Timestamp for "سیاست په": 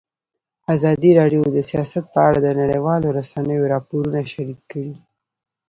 1.69-2.19